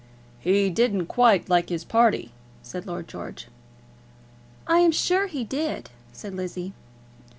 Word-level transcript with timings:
"He 0.39 0.71
didn't 0.71 1.05
quite 1.05 1.47
like 1.47 1.69
his 1.69 1.83
party," 1.83 2.31
said 2.63 2.87
Lord 2.87 3.07
George. 3.07 3.49
"I 4.65 4.79
am 4.79 4.91
sure 4.91 5.27
he 5.27 5.43
did," 5.43 5.91
said 6.11 6.33
Lizzie. 6.35 6.73